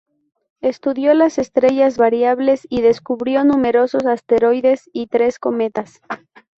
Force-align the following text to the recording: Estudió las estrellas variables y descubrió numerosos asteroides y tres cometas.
Estudió 0.61 1.13
las 1.13 1.37
estrellas 1.37 1.95
variables 1.99 2.65
y 2.71 2.81
descubrió 2.81 3.43
numerosos 3.43 4.07
asteroides 4.07 4.89
y 4.93 5.05
tres 5.05 5.37
cometas. 5.37 6.01